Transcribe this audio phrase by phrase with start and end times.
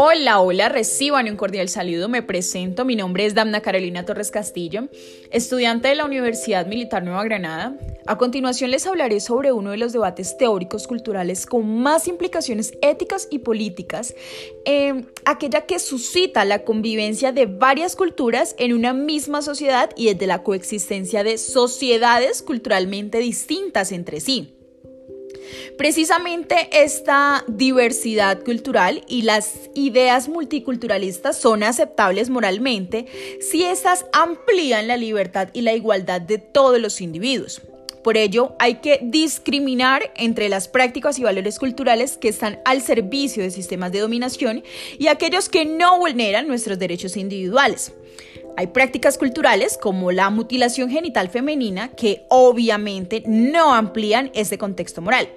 [0.00, 2.08] Hola, hola, reciban un cordial saludo.
[2.08, 2.84] Me presento.
[2.84, 4.86] Mi nombre es Damna Carolina Torres Castillo,
[5.32, 7.76] estudiante de la Universidad Militar Nueva Granada.
[8.06, 13.26] A continuación les hablaré sobre uno de los debates teóricos culturales con más implicaciones éticas
[13.28, 14.14] y políticas,
[14.66, 20.28] eh, aquella que suscita la convivencia de varias culturas en una misma sociedad y desde
[20.28, 24.57] la coexistencia de sociedades culturalmente distintas entre sí.
[25.76, 33.06] Precisamente esta diversidad cultural y las ideas multiculturalistas son aceptables moralmente
[33.40, 37.62] si éstas amplían la libertad y la igualdad de todos los individuos.
[38.02, 43.42] Por ello, hay que discriminar entre las prácticas y valores culturales que están al servicio
[43.42, 44.62] de sistemas de dominación
[44.98, 47.92] y aquellos que no vulneran nuestros derechos individuales.
[48.58, 55.28] Hay prácticas culturales como la mutilación genital femenina que obviamente no amplían ese contexto moral.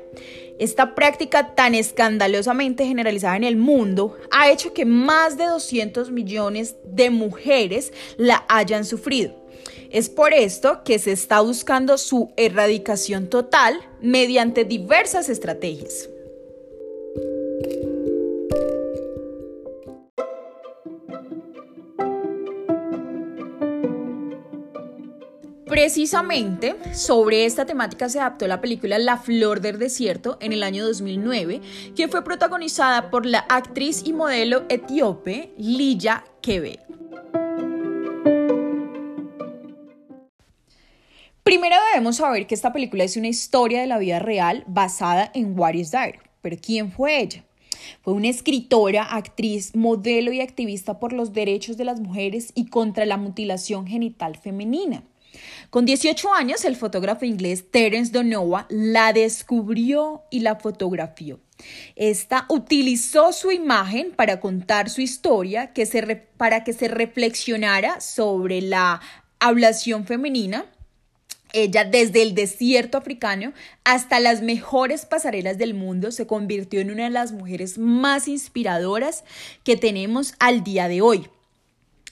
[0.57, 6.77] Esta práctica tan escandalosamente generalizada en el mundo ha hecho que más de 200 millones
[6.83, 9.35] de mujeres la hayan sufrido.
[9.91, 16.09] Es por esto que se está buscando su erradicación total mediante diversas estrategias.
[25.71, 30.85] Precisamente sobre esta temática se adaptó la película La Flor del Desierto en el año
[30.85, 31.61] 2009,
[31.95, 36.81] que fue protagonizada por la actriz y modelo etíope Lilla Kebe.
[41.41, 45.57] Primero debemos saber que esta película es una historia de la vida real basada en
[45.57, 45.93] What is.
[46.41, 47.45] Pero ¿quién fue ella?
[48.01, 53.05] Fue una escritora, actriz, modelo y activista por los derechos de las mujeres y contra
[53.05, 55.05] la mutilación genital femenina.
[55.69, 61.39] Con 18 años, el fotógrafo inglés Terence Donowa la descubrió y la fotografió.
[61.95, 66.01] Esta utilizó su imagen para contar su historia que se
[66.37, 69.01] para que se reflexionara sobre la
[69.39, 70.65] ablación femenina.
[71.53, 73.51] Ella desde el desierto africano
[73.83, 79.25] hasta las mejores pasarelas del mundo se convirtió en una de las mujeres más inspiradoras
[79.63, 81.27] que tenemos al día de hoy.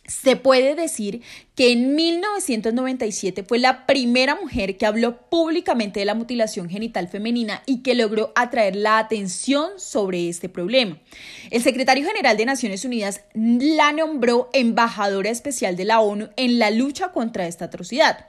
[0.10, 1.22] Se puede decir
[1.54, 7.62] que en 1997 fue la primera mujer que habló públicamente de la mutilación genital femenina
[7.68, 10.98] y que logró atraer la atención sobre este problema.
[11.52, 16.72] El secretario general de Naciones Unidas la nombró embajadora especial de la ONU en la
[16.72, 18.26] lucha contra esta atrocidad.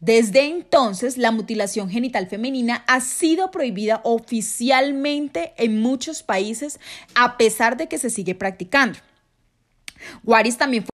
[0.00, 6.78] Desde entonces, la mutilación genital femenina ha sido prohibida oficialmente en muchos países
[7.14, 8.98] a pesar de que se sigue practicando.
[10.22, 10.93] Waris también fue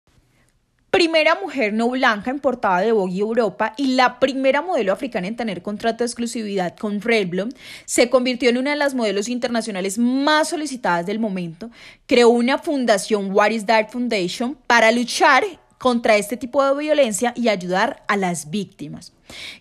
[0.90, 5.36] primera mujer no blanca en portada de Vogue Europa y la primera modelo africana en
[5.36, 7.52] tener contrato de exclusividad con Revlon,
[7.84, 11.70] se convirtió en una de las modelos internacionales más solicitadas del momento,
[12.06, 15.44] creó una fundación What is That Foundation para luchar
[15.78, 19.14] contra este tipo de violencia y ayudar a las víctimas.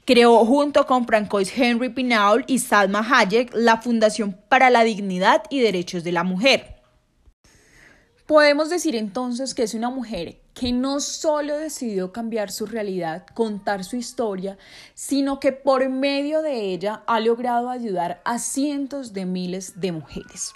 [0.03, 5.61] Creó junto con Francois Henry Pinault y Salma Hayek la Fundación para la Dignidad y
[5.61, 6.75] Derechos de la Mujer.
[8.25, 13.83] Podemos decir entonces que es una mujer que no solo decidió cambiar su realidad, contar
[13.83, 14.57] su historia,
[14.93, 20.53] sino que por medio de ella ha logrado ayudar a cientos de miles de mujeres.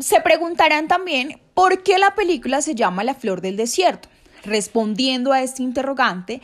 [0.00, 4.08] Se preguntarán también por qué la película se llama La Flor del Desierto.
[4.44, 6.42] Respondiendo a este interrogante,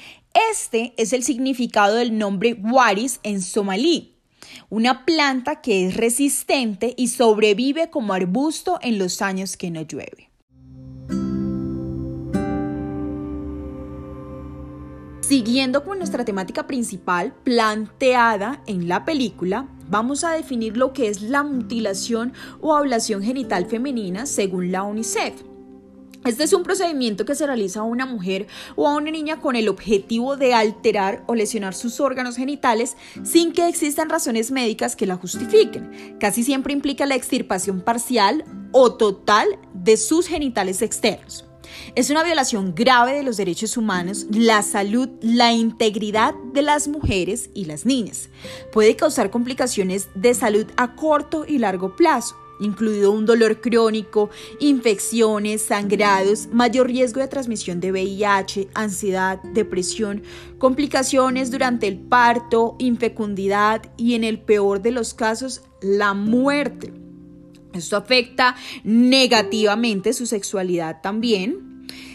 [0.52, 4.16] este es el significado del nombre Waris en somalí,
[4.70, 10.31] una planta que es resistente y sobrevive como arbusto en los años que no llueve.
[15.32, 21.22] Siguiendo con nuestra temática principal planteada en la película, vamos a definir lo que es
[21.22, 25.32] la mutilación o ablación genital femenina según la UNICEF.
[26.26, 29.56] Este es un procedimiento que se realiza a una mujer o a una niña con
[29.56, 35.06] el objetivo de alterar o lesionar sus órganos genitales sin que existan razones médicas que
[35.06, 36.18] la justifiquen.
[36.20, 41.46] Casi siempre implica la extirpación parcial o total de sus genitales externos.
[41.94, 47.50] Es una violación grave de los derechos humanos, la salud, la integridad de las mujeres
[47.54, 48.28] y las niñas.
[48.72, 54.30] Puede causar complicaciones de salud a corto y largo plazo incluido un dolor crónico,
[54.60, 60.22] infecciones, sangrados, mayor riesgo de transmisión de VIH, ansiedad, depresión,
[60.58, 67.01] complicaciones durante el parto, infecundidad y en el peor de los casos, la muerte.
[67.74, 71.72] Esto afecta negativamente su sexualidad también.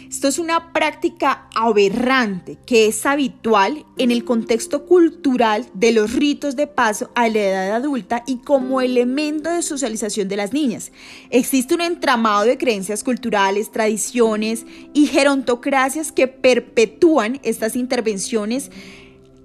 [0.08, 6.56] Esto es una práctica aberrante que es habitual en el contexto cultural de los ritos
[6.56, 10.92] de paso a la edad adulta y como elemento de socialización de las niñas.
[11.28, 14.64] Existe un entramado de creencias culturales, tradiciones
[14.94, 18.70] y gerontocracias que perpetúan estas intervenciones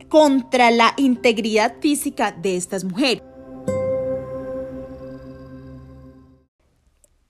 [0.07, 3.32] contra la integridad física de estas mujeres.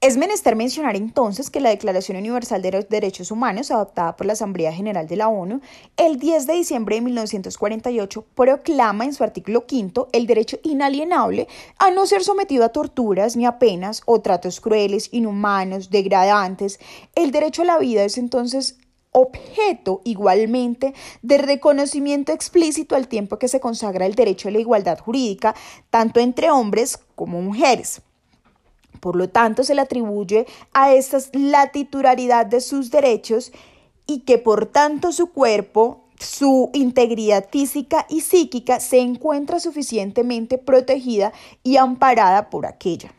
[0.03, 4.33] Es menester mencionar entonces que la Declaración Universal de los Derechos Humanos, adoptada por la
[4.33, 5.61] Asamblea General de la ONU
[5.95, 11.47] el 10 de diciembre de 1948, proclama en su artículo quinto el derecho inalienable
[11.77, 16.81] a no ser sometido a torturas ni a penas o tratos crueles, inhumanos, degradantes.
[17.15, 18.79] El derecho a la vida es entonces
[19.11, 24.99] objeto igualmente de reconocimiento explícito al tiempo que se consagra el derecho a la igualdad
[24.99, 25.55] jurídica,
[25.89, 28.01] tanto entre hombres como mujeres.
[28.99, 33.51] Por lo tanto, se le atribuye a esta la titularidad de sus derechos
[34.07, 41.33] y que por tanto su cuerpo, su integridad física y psíquica se encuentra suficientemente protegida
[41.63, 43.13] y amparada por aquella.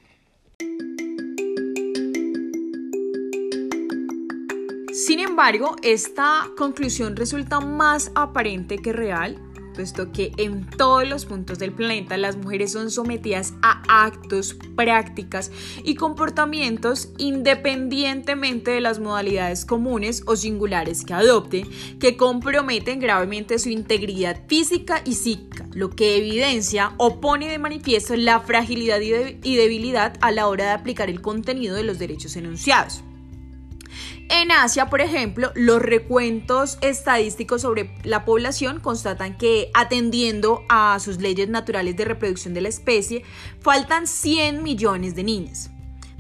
[4.92, 9.44] Sin embargo, esta conclusión resulta más aparente que real
[9.74, 15.50] puesto que en todos los puntos del planeta las mujeres son sometidas a actos, prácticas
[15.84, 21.68] y comportamientos independientemente de las modalidades comunes o singulares que adopten,
[21.98, 28.16] que comprometen gravemente su integridad física y psíquica, lo que evidencia o pone de manifiesto
[28.16, 33.02] la fragilidad y debilidad a la hora de aplicar el contenido de los derechos enunciados.
[34.30, 41.18] En Asia, por ejemplo, los recuentos estadísticos sobre la población constatan que, atendiendo a sus
[41.18, 43.22] leyes naturales de reproducción de la especie,
[43.60, 45.70] faltan 100 millones de niñas.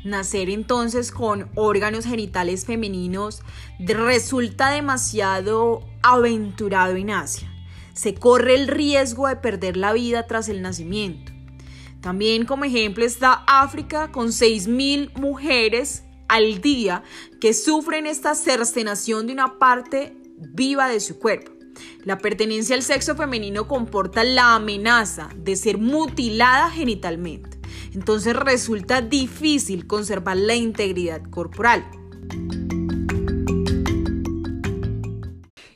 [0.04, 3.42] Nacer entonces con órganos genitales femeninos
[3.78, 7.50] resulta demasiado aventurado en Asia.
[7.94, 11.32] Se corre el riesgo de perder la vida tras el nacimiento.
[12.02, 17.02] También como ejemplo está África con 6.000 mujeres al día
[17.40, 21.52] que sufren esta cercenación de una parte viva de su cuerpo.
[22.04, 27.58] La pertenencia al sexo femenino comporta la amenaza de ser mutilada genitalmente.
[27.94, 31.84] Entonces resulta difícil conservar la integridad corporal.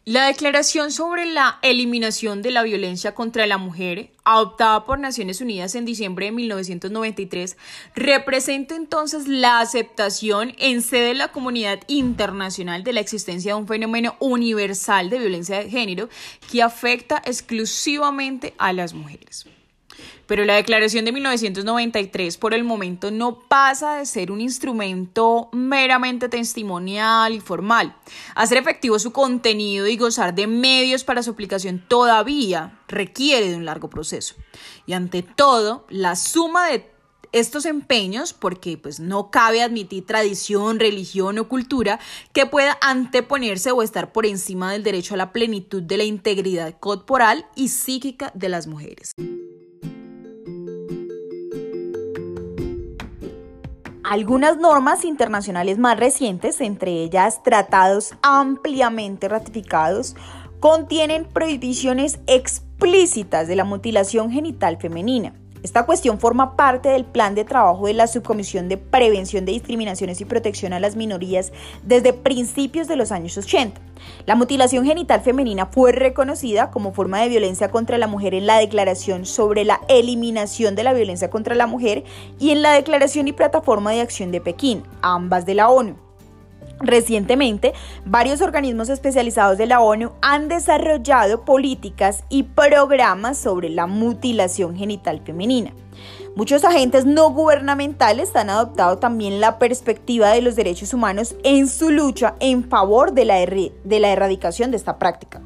[0.08, 5.75] La Declaración sobre la Eliminación de la Violencia contra la Mujer, adoptada por Naciones Unidas
[5.75, 7.58] en diciembre de 1993,
[7.94, 13.69] representa entonces la aceptación en sede de la comunidad internacional de la existencia de un
[13.69, 16.08] fenómeno universal de violencia de género
[16.50, 19.44] que afecta exclusivamente a las mujeres.
[20.27, 26.29] Pero la declaración de 1993 por el momento no pasa de ser un instrumento meramente
[26.29, 27.97] testimonial y formal.
[28.35, 33.65] Hacer efectivo su contenido y gozar de medios para su aplicación todavía requiere de un
[33.65, 34.35] largo proceso.
[34.87, 36.99] Y ante todo, la suma de
[37.33, 42.00] estos empeños, porque pues no cabe admitir tradición, religión o cultura
[42.33, 46.79] que pueda anteponerse o estar por encima del derecho a la plenitud de la integridad
[46.79, 49.12] corporal y psíquica de las mujeres.
[54.10, 60.16] Algunas normas internacionales más recientes, entre ellas tratados ampliamente ratificados,
[60.60, 65.34] contienen prohibiciones explícitas de la mutilación genital femenina.
[65.62, 70.21] Esta cuestión forma parte del plan de trabajo de la Subcomisión de Prevención de Discriminaciones
[70.21, 71.52] y Protección a las Minorías
[71.83, 73.80] desde principios de los años 80.
[74.26, 78.59] La mutilación genital femenina fue reconocida como forma de violencia contra la mujer en la
[78.59, 82.04] Declaración sobre la Eliminación de la Violencia contra la Mujer
[82.38, 86.08] y en la Declaración y Plataforma de Acción de Pekín, ambas de la ONU.
[86.80, 94.76] Recientemente, varios organismos especializados de la ONU han desarrollado políticas y programas sobre la mutilación
[94.76, 95.73] genital femenina.
[96.37, 101.90] Muchos agentes no gubernamentales han adoptado también la perspectiva de los derechos humanos en su
[101.90, 105.42] lucha en favor de la, de la erradicación de esta práctica.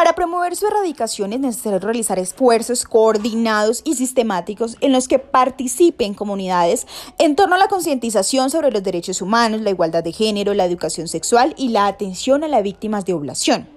[0.00, 6.14] Para promover su erradicación es necesario realizar esfuerzos coordinados y sistemáticos en los que participen
[6.14, 6.86] comunidades
[7.18, 11.06] en torno a la concientización sobre los derechos humanos, la igualdad de género, la educación
[11.06, 13.68] sexual y la atención a las víctimas de ovulación.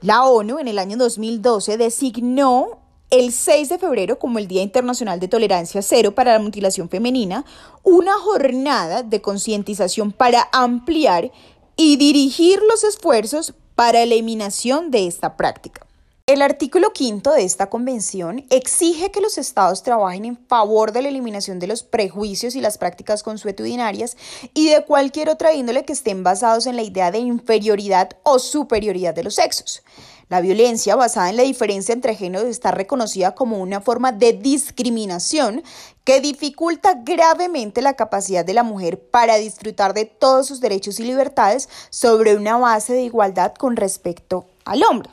[0.00, 5.20] La ONU en el año 2012 designó el 6 de febrero como el Día Internacional
[5.20, 7.44] de Tolerancia Cero para la Mutilación Femenina,
[7.84, 11.30] una jornada de concientización para ampliar
[11.76, 15.86] y dirigir los esfuerzos para eliminación de esta práctica.
[16.26, 21.10] El artículo quinto de esta convención exige que los estados trabajen en favor de la
[21.10, 24.16] eliminación de los prejuicios y las prácticas consuetudinarias
[24.52, 29.14] y de cualquier otra índole que estén basados en la idea de inferioridad o superioridad
[29.14, 29.84] de los sexos.
[30.28, 35.62] La violencia basada en la diferencia entre géneros está reconocida como una forma de discriminación
[36.04, 41.04] que dificulta gravemente la capacidad de la mujer para disfrutar de todos sus derechos y
[41.04, 45.10] libertades sobre una base de igualdad con respecto al hombre.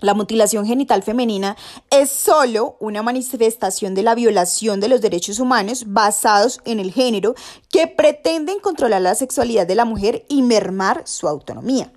[0.00, 1.56] La mutilación genital femenina
[1.90, 7.34] es solo una manifestación de la violación de los derechos humanos basados en el género
[7.70, 11.90] que pretenden controlar la sexualidad de la mujer y mermar su autonomía.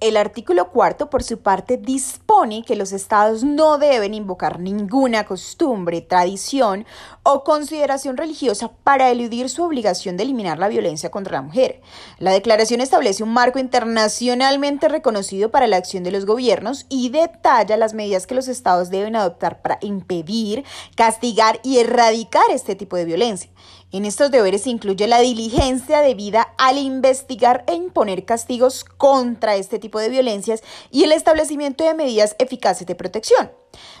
[0.00, 6.00] El artículo cuarto, por su parte, dispone que los estados no deben invocar ninguna costumbre,
[6.02, 6.86] tradición
[7.24, 11.80] o consideración religiosa para eludir su obligación de eliminar la violencia contra la mujer.
[12.20, 17.76] La declaración establece un marco internacionalmente reconocido para la acción de los gobiernos y detalla
[17.76, 20.64] las medidas que los estados deben adoptar para impedir,
[20.94, 23.50] castigar y erradicar este tipo de violencia.
[23.90, 29.78] En estos deberes se incluye la diligencia debida al investigar e imponer castigos contra este
[29.78, 33.50] tipo de violencias y el establecimiento de medidas eficaces de protección.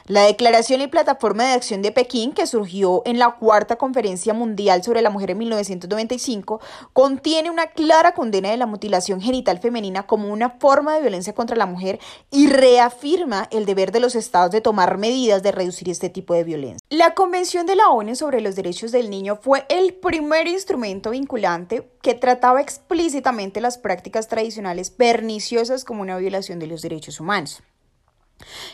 [0.06, 4.82] La Declaración y Plataforma de Acción de Pekín, que surgió en la Cuarta Conferencia Mundial
[4.82, 6.60] sobre la Mujer en 1995,
[6.92, 11.56] contiene una clara condena de la mutilación genital femenina como una forma de violencia contra
[11.56, 11.98] la mujer
[12.30, 16.44] y reafirma el deber de los estados de tomar medidas de reducir este tipo de
[16.44, 16.78] violencia.
[16.90, 21.90] La Convención de la ONU sobre los Derechos del Niño fue el primer instrumento vinculante
[22.02, 27.62] que trataba explícitamente las prácticas tradicionales perniciosas como una violación de los derechos humanos.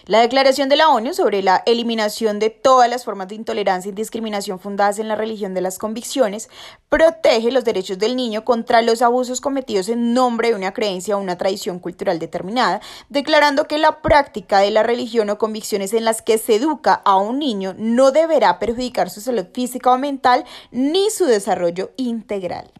[0.06, 3.92] La Declaración de la ONU sobre la eliminación de todas las formas de intolerancia y
[3.92, 6.50] discriminación fundadas en la religión de las convicciones
[6.88, 11.20] protege los derechos del niño contra los abusos cometidos en nombre de una creencia o
[11.20, 16.20] una tradición cultural determinada, declarando que la práctica de la religión o convicciones en las
[16.20, 21.10] que se educa a un niño no deberá perjudicar su salud física o mental ni
[21.10, 22.70] su desarrollo integral.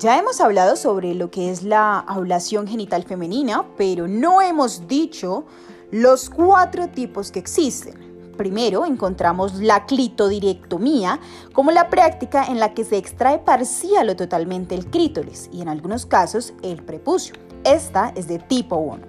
[0.00, 5.44] Ya hemos hablado sobre lo que es la ablación genital femenina, pero no hemos dicho
[5.90, 8.32] los cuatro tipos que existen.
[8.38, 11.20] Primero encontramos la clitodirectomía
[11.52, 15.68] como la práctica en la que se extrae parcial o totalmente el clítoris y en
[15.68, 17.34] algunos casos el prepucio.
[17.64, 19.02] Esta es de tipo 1.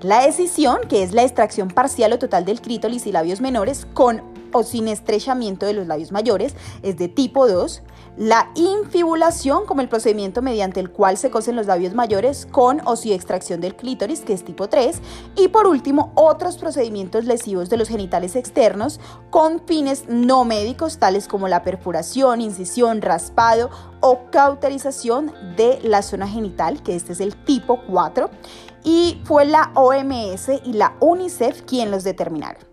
[0.00, 4.22] La decisión, que es la extracción parcial o total del clítoris y labios menores con
[4.54, 7.82] o sin estrechamiento de los labios mayores, es de tipo 2
[8.16, 12.96] la infibulación como el procedimiento mediante el cual se cosen los labios mayores con o
[12.96, 15.00] sin extracción del clítoris, que es tipo 3,
[15.36, 19.00] y por último otros procedimientos lesivos de los genitales externos
[19.30, 26.28] con fines no médicos tales como la perforación, incisión, raspado o cauterización de la zona
[26.28, 28.30] genital, que este es el tipo 4,
[28.84, 32.71] y fue la OMS y la UNICEF quien los determinaron.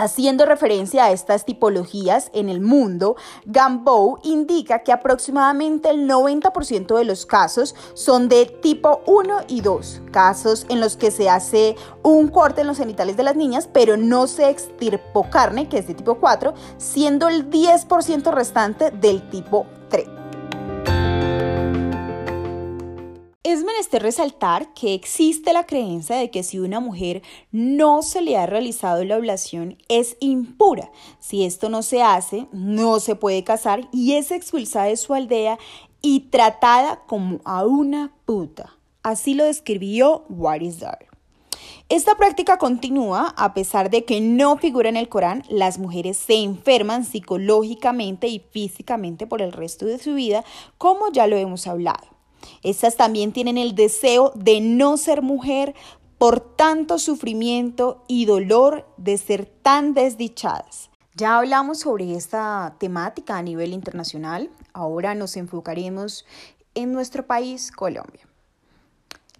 [0.00, 7.04] Haciendo referencia a estas tipologías en el mundo, Gamboa indica que aproximadamente el 90% de
[7.04, 11.74] los casos son de tipo 1 y 2, casos en los que se hace
[12.04, 15.88] un corte en los genitales de las niñas, pero no se extirpó carne, que es
[15.88, 19.66] de tipo 4, siendo el 10% restante del tipo
[23.48, 28.36] Es menester resaltar que existe la creencia de que si una mujer no se le
[28.36, 30.90] ha realizado la ablación es impura.
[31.18, 35.58] Si esto no se hace, no se puede casar y es expulsada de su aldea
[36.02, 38.76] y tratada como a una puta.
[39.02, 41.06] Así lo describió Dar.
[41.88, 46.34] Esta práctica continúa a pesar de que no figura en el Corán, las mujeres se
[46.34, 50.44] enferman psicológicamente y físicamente por el resto de su vida,
[50.76, 52.17] como ya lo hemos hablado.
[52.62, 55.74] Estas también tienen el deseo de no ser mujer
[56.18, 60.90] por tanto sufrimiento y dolor de ser tan desdichadas.
[61.14, 66.24] Ya hablamos sobre esta temática a nivel internacional, ahora nos enfocaremos
[66.74, 68.28] en nuestro país, Colombia.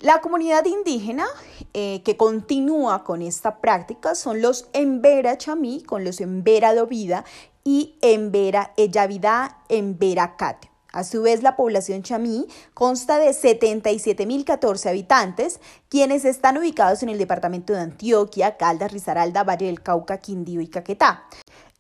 [0.00, 1.26] La comunidad indígena
[1.74, 7.24] eh, que continúa con esta práctica son los Embera Chamí, con los Embera Dovida
[7.64, 10.67] y Embera Ellavida Embera Cate.
[10.92, 17.18] A su vez, la población chamí consta de 77.014 habitantes, quienes están ubicados en el
[17.18, 21.24] departamento de Antioquia, Caldas, Risaralda, Valle del Cauca, Quindío y Caquetá.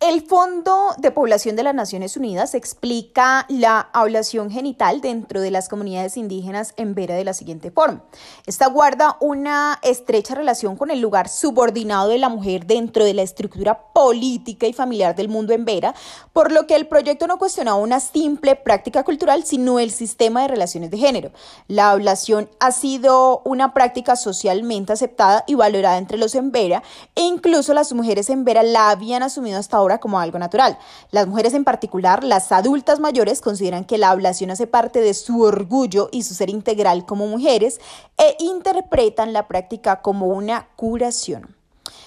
[0.00, 5.68] El Fondo de Población de las Naciones Unidas explica la ablación genital dentro de las
[5.68, 8.04] comunidades indígenas en Vera de la siguiente forma.
[8.46, 13.22] Esta guarda una estrecha relación con el lugar subordinado de la mujer dentro de la
[13.22, 15.96] estructura política y familiar del mundo en Vera,
[16.32, 20.48] por lo que el proyecto no cuestionaba una simple práctica cultural, sino el sistema de
[20.48, 21.32] relaciones de género.
[21.66, 26.84] La ablación ha sido una práctica socialmente aceptada y valorada entre los en Vera,
[27.16, 30.78] e incluso las mujeres en Vera la habían asumido hasta ahora como algo natural.
[31.10, 35.40] Las mujeres en particular, las adultas mayores, consideran que la ablación hace parte de su
[35.40, 37.80] orgullo y su ser integral como mujeres
[38.18, 41.56] e interpretan la práctica como una curación.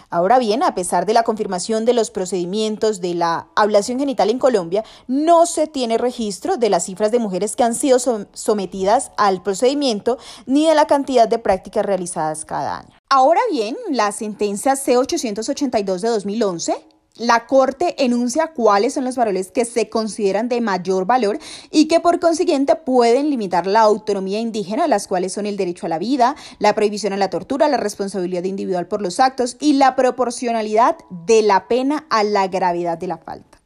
[0.10, 4.40] Ahora bien, a pesar de la confirmación de los procedimientos de la ablación genital en
[4.40, 7.98] Colombia, no se tiene registro de las cifras de mujeres que han sido
[8.34, 12.94] sometidas al procedimiento ni de la cantidad de prácticas realizadas cada año.
[13.10, 16.76] Ahora bien, la sentencia C882 de 2011
[17.22, 22.00] la Corte enuncia cuáles son los valores que se consideran de mayor valor y que
[22.00, 26.36] por consiguiente pueden limitar la autonomía indígena, las cuales son el derecho a la vida,
[26.60, 31.44] la prohibición a la tortura, la responsabilidad individual por los actos y la proporcionalidad de
[31.44, 33.61] la pena a la gravedad de la falta.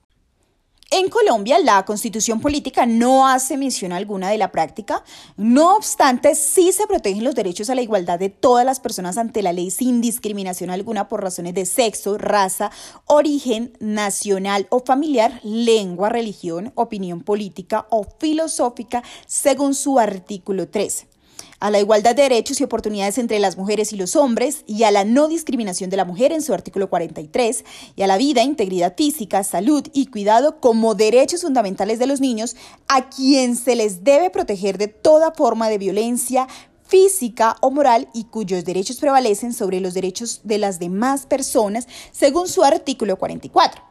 [0.97, 5.03] En Colombia, la constitución política no hace mención alguna de la práctica,
[5.35, 9.41] no obstante, sí se protegen los derechos a la igualdad de todas las personas ante
[9.41, 12.71] la ley sin discriminación alguna por razones de sexo, raza,
[13.07, 21.14] origen nacional o familiar, lengua, religión, opinión política o filosófica, según su artículo 13
[21.59, 24.91] a la igualdad de derechos y oportunidades entre las mujeres y los hombres y a
[24.91, 28.95] la no discriminación de la mujer en su artículo 43 y a la vida, integridad
[28.95, 32.55] física, salud y cuidado como derechos fundamentales de los niños
[32.88, 36.47] a quien se les debe proteger de toda forma de violencia
[36.88, 42.47] física o moral y cuyos derechos prevalecen sobre los derechos de las demás personas según
[42.47, 43.85] su artículo 44.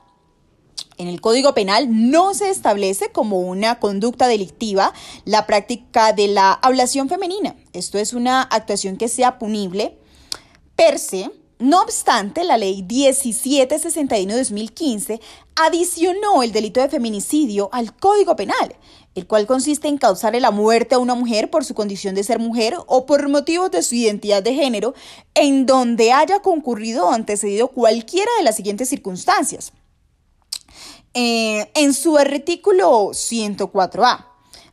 [0.96, 4.92] En el Código Penal no se establece como una conducta delictiva
[5.24, 7.56] la práctica de la ablación femenina.
[7.72, 9.98] Esto es una actuación que sea punible
[10.76, 11.32] per se.
[11.58, 15.20] No obstante, la ley 1761-2015
[15.56, 18.76] adicionó el delito de feminicidio al Código Penal,
[19.14, 22.38] el cual consiste en causarle la muerte a una mujer por su condición de ser
[22.38, 24.94] mujer o por motivos de su identidad de género,
[25.34, 29.72] en donde haya concurrido o antecedido cualquiera de las siguientes circunstancias
[31.14, 34.26] eh, en su artículo 104A.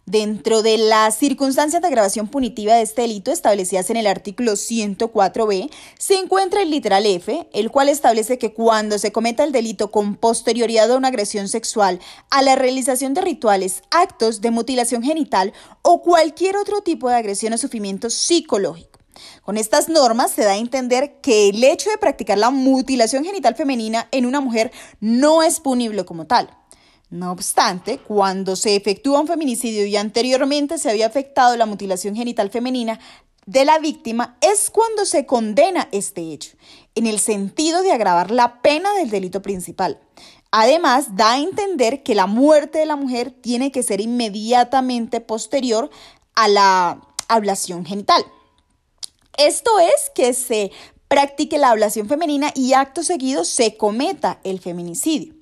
[0.07, 5.69] Dentro de las circunstancias de agravación punitiva de este delito establecidas en el artículo 104b,
[5.99, 10.15] se encuentra el literal F, el cual establece que cuando se cometa el delito con
[10.15, 11.99] posterioridad a una agresión sexual,
[12.31, 17.53] a la realización de rituales, actos de mutilación genital o cualquier otro tipo de agresión
[17.53, 18.90] o sufrimiento psicológico
[19.51, 23.53] con estas normas se da a entender que el hecho de practicar la mutilación genital
[23.53, 26.57] femenina en una mujer no es punible como tal.
[27.09, 32.49] No obstante, cuando se efectúa un feminicidio y anteriormente se había afectado la mutilación genital
[32.49, 32.97] femenina
[33.45, 36.55] de la víctima, es cuando se condena este hecho,
[36.95, 39.99] en el sentido de agravar la pena del delito principal.
[40.51, 45.89] Además, da a entender que la muerte de la mujer tiene que ser inmediatamente posterior
[46.35, 48.23] a la ablación genital.
[49.37, 50.71] Esto es que se
[51.07, 55.40] practique la ablación femenina y acto seguido se cometa el feminicidio.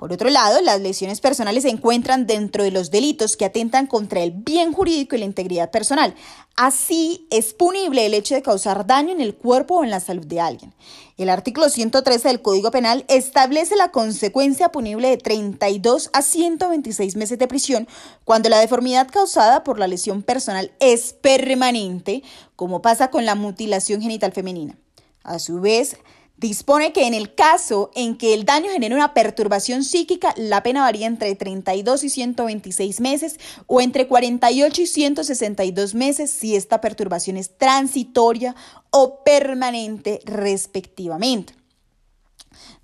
[0.00, 4.22] Por otro lado, las lesiones personales se encuentran dentro de los delitos que atentan contra
[4.22, 6.14] el bien jurídico y la integridad personal.
[6.56, 10.24] Así, es punible el hecho de causar daño en el cuerpo o en la salud
[10.24, 10.72] de alguien.
[11.18, 17.38] El artículo 113 del Código Penal establece la consecuencia punible de 32 a 126 meses
[17.38, 17.86] de prisión
[18.24, 22.22] cuando la deformidad causada por la lesión personal es permanente,
[22.56, 24.78] como pasa con la mutilación genital femenina.
[25.24, 25.98] A su vez,
[26.40, 30.80] dispone que en el caso en que el daño genere una perturbación psíquica, la pena
[30.80, 37.36] varía entre 32 y 126 meses o entre 48 y 162 meses si esta perturbación
[37.36, 38.56] es transitoria
[38.90, 41.54] o permanente respectivamente.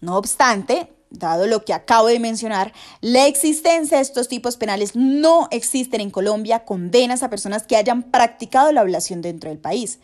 [0.01, 5.49] No obstante, dado lo que acabo de mencionar, la existencia de estos tipos penales no
[5.51, 9.99] existen en Colombia condenas a personas que hayan practicado la ablación dentro del país.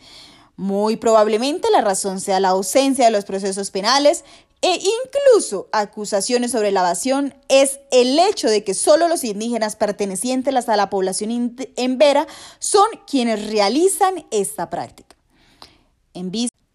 [0.55, 4.23] Muy probablemente la razón sea la ausencia de los procesos penales
[4.61, 10.69] e incluso acusaciones sobre la evasión es el hecho de que solo los indígenas pertenecientes
[10.69, 12.27] a la población en Vera
[12.59, 15.17] son quienes realizan esta práctica.
[16.13, 16.31] En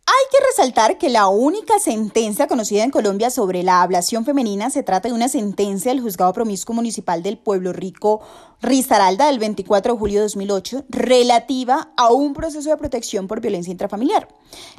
[0.08, 4.82] hay que resaltar que la única sentencia conocida en Colombia sobre la ablación femenina se
[4.82, 8.22] trata de una sentencia del Juzgado Promiscuo Municipal del Pueblo Rico
[8.62, 13.70] Risaralda del 24 de julio de 2008 relativa a un proceso de protección por violencia
[13.70, 14.28] intrafamiliar.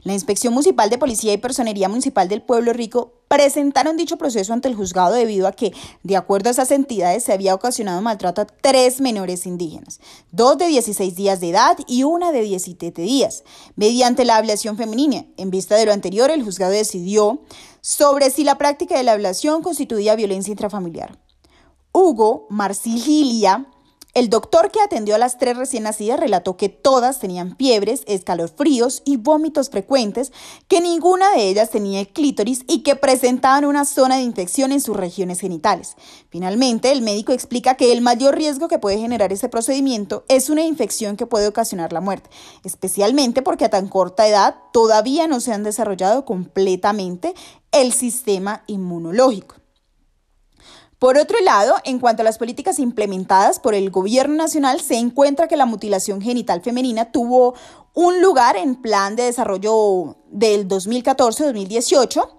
[0.01, 4.67] La Inspección Municipal de Policía y Personería Municipal del Pueblo Rico presentaron dicho proceso ante
[4.67, 5.71] el juzgado debido a que,
[6.03, 10.67] de acuerdo a esas entidades, se había ocasionado maltrato a tres menores indígenas, dos de
[10.67, 13.43] 16 días de edad y una de 17 días,
[13.75, 15.25] mediante la ablación femenina.
[15.37, 17.39] En vista de lo anterior, el juzgado decidió
[17.81, 21.17] sobre si la práctica de la ablación constituía violencia intrafamiliar.
[21.93, 23.67] Hugo Marcililia
[24.15, 29.03] el doctor que atendió a las tres recién nacidas relató que todas tenían fiebres, escalofríos
[29.05, 30.31] y vómitos frecuentes,
[30.67, 34.97] que ninguna de ellas tenía clítoris y que presentaban una zona de infección en sus
[34.97, 35.95] regiones genitales.
[36.29, 40.63] Finalmente, el médico explica que el mayor riesgo que puede generar este procedimiento es una
[40.63, 42.31] infección que puede ocasionar la muerte,
[42.63, 47.35] especialmente porque a tan corta edad todavía no se han desarrollado completamente
[47.71, 49.58] el sistema inmunológico.
[50.99, 55.47] Por otro lado, en cuanto a las políticas implementadas por el gobierno nacional, se encuentra
[55.47, 57.55] que la mutilación genital femenina tuvo
[57.93, 62.38] un lugar en plan de desarrollo del 2014-2018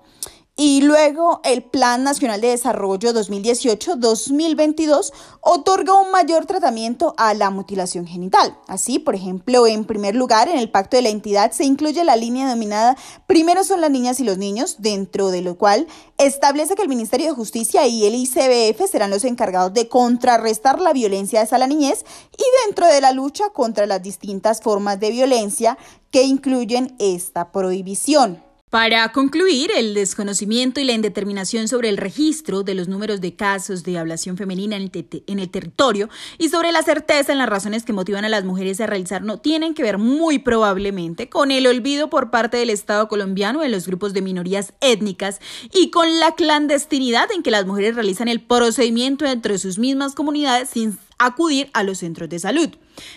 [0.63, 8.07] y luego el Plan Nacional de Desarrollo 2018-2022 otorga un mayor tratamiento a la mutilación
[8.07, 8.59] genital.
[8.67, 12.15] Así, por ejemplo, en primer lugar, en el pacto de la entidad se incluye la
[12.17, 15.87] línea denominada Primero son las niñas y los niños, dentro de lo cual
[16.19, 20.93] establece que el Ministerio de Justicia y el ICBF serán los encargados de contrarrestar la
[20.93, 22.05] violencia hacia la niñez
[22.37, 25.79] y dentro de la lucha contra las distintas formas de violencia
[26.11, 28.50] que incluyen esta prohibición.
[28.71, 33.83] Para concluir, el desconocimiento y la indeterminación sobre el registro de los números de casos
[33.83, 34.93] de ablación femenina en
[35.41, 38.87] el, territorio y sobre la certeza en las razones que motivan a las mujeres a
[38.87, 43.71] realizarlo tienen que ver muy probablemente con el olvido por parte del Estado colombiano de
[43.71, 45.41] los grupos de minorías étnicas
[45.75, 50.69] y con la clandestinidad en que las mujeres realizan el procedimiento entre sus mismas comunidades
[50.69, 52.71] sin acudir a los centros de salud.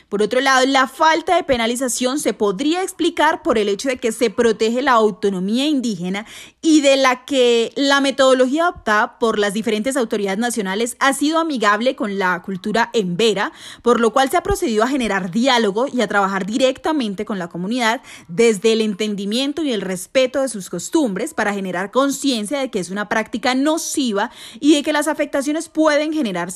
[0.09, 4.11] Por otro lado, la falta de penalización se podría explicar por el hecho de que
[4.11, 6.25] se protege la autonomía indígena
[6.61, 11.95] y de la que la metodología adoptada por las diferentes autoridades nacionales ha sido amigable
[11.95, 16.07] con la cultura embera, por lo cual se ha procedido a generar diálogo y a
[16.07, 21.53] trabajar directamente con la comunidad desde el entendimiento y el respeto de sus costumbres para
[21.53, 26.49] generar conciencia de que es una práctica nociva y de que las afectaciones pueden generar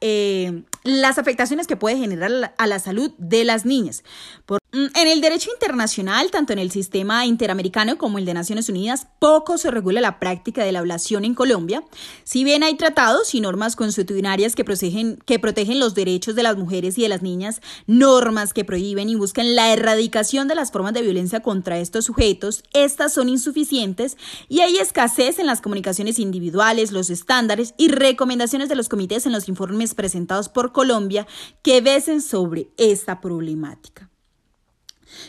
[0.00, 4.02] eh, las afectaciones que puede generar a la salud de las niñas.
[4.72, 9.58] En el derecho internacional, tanto en el sistema interamericano como el de Naciones Unidas, poco
[9.58, 11.84] se regula la práctica de la ablación en Colombia.
[12.24, 16.56] Si bien hay tratados y normas constitucionarias que protegen, que protegen los derechos de las
[16.56, 20.94] mujeres y de las niñas, normas que prohíben y buscan la erradicación de las formas
[20.94, 24.16] de violencia contra estos sujetos, estas son insuficientes
[24.48, 29.32] y hay escasez en las comunicaciones individuales, los estándares y recomendaciones de los comités en
[29.32, 31.26] los informes presentados por Colombia
[31.60, 34.11] que besen sobre esta problemática.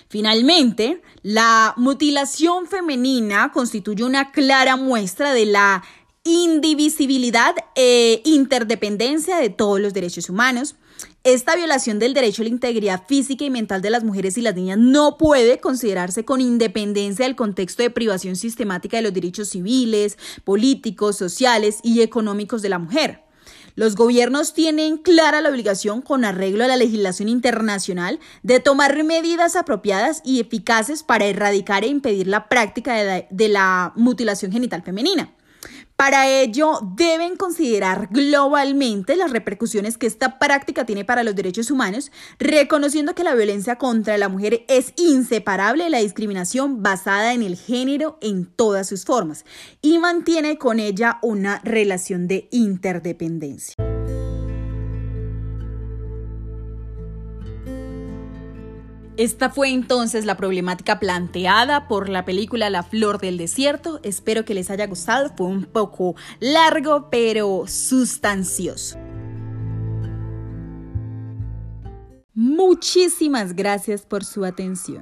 [0.08, 5.84] Finalmente, la mutilación femenina constituye una clara muestra de la
[6.24, 10.76] indivisibilidad e interdependencia de todos los derechos humanos.
[11.24, 14.56] Esta violación del derecho a la integridad física y mental de las mujeres y las
[14.56, 20.18] niñas no puede considerarse con independencia del contexto de privación sistemática de los derechos civiles,
[20.44, 23.24] políticos, sociales y económicos de la mujer.
[23.76, 29.56] Los gobiernos tienen clara la obligación, con arreglo a la legislación internacional, de tomar medidas
[29.56, 35.34] apropiadas y eficaces para erradicar e impedir la práctica de la, mutilación genital femenina.
[36.04, 42.12] Para ello, deben considerar globalmente las repercusiones que esta práctica tiene para los derechos humanos,
[42.40, 47.56] reconociendo que la violencia contra la mujer es inseparable de la discriminación basada en el
[47.56, 49.46] género en todas sus formas
[49.82, 53.93] y mantiene con ella una relación de interdependencia.
[59.16, 64.00] Esta fue entonces la problemática planteada por la película La Flor del Desierto.
[64.02, 65.32] Espero que les haya gustado.
[65.38, 68.98] Fue un poco largo, pero sustancioso.
[72.34, 75.02] Muchísimas gracias por su atención.